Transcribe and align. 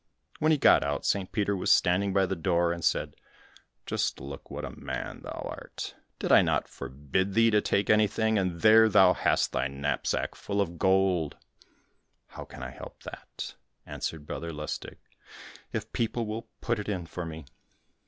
When 0.39 0.51
he 0.51 0.57
got 0.57 0.83
out, 0.83 1.05
St. 1.05 1.31
Peter 1.31 1.55
was 1.55 1.71
standing 1.71 2.11
by 2.11 2.25
the 2.25 2.35
door, 2.35 2.73
and 2.73 2.83
said, 2.83 3.15
"Just 3.85 4.19
look 4.19 4.49
what 4.49 4.65
a 4.65 4.71
man 4.75 5.21
thou 5.21 5.45
art; 5.47 5.93
did 6.17 6.31
I 6.31 6.41
not 6.41 6.67
forbid 6.67 7.35
thee 7.35 7.51
to 7.51 7.61
take 7.61 7.87
anything, 7.87 8.39
and 8.39 8.61
there 8.61 8.89
thou 8.89 9.13
hast 9.13 9.51
thy 9.51 9.67
knapsack 9.67 10.33
full 10.33 10.59
of 10.59 10.79
gold!" 10.79 11.37
"How 12.29 12.45
can 12.45 12.63
I 12.63 12.71
help 12.71 13.03
that," 13.03 13.53
answered 13.85 14.25
Brother 14.25 14.51
Lustig, 14.51 14.97
"if 15.71 15.93
people 15.93 16.25
will 16.25 16.47
put 16.61 16.79
it 16.79 16.89
in 16.89 17.05
for 17.05 17.23
me?" 17.23 17.45